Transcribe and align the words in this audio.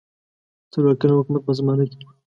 څلور 0.73 0.93
کلن 0.99 1.15
حکومت 1.19 1.41
په 1.45 1.51
زمانه 1.59 1.85
کې. 1.91 1.99